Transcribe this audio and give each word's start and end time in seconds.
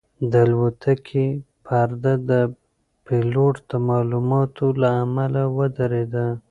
د 0.31 0.33
الوتکې 0.45 1.27
پرده 1.65 2.13
د 2.29 2.31
پیلوټ 3.05 3.55
د 3.71 3.71
معلوماتو 3.89 4.65
له 4.81 4.89
امله 5.03 5.41
ودرېده. 5.57 6.27